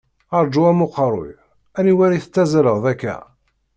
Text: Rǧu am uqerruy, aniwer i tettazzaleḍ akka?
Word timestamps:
Rǧu 0.45 0.61
am 0.69 0.79
uqerruy, 0.85 1.33
aniwer 1.77 2.11
i 2.13 2.19
tettazzaleḍ 2.23 2.83
akka? 2.91 3.17